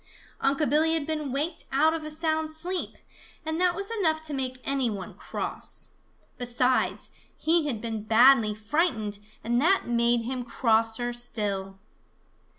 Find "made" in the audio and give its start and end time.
9.85-10.23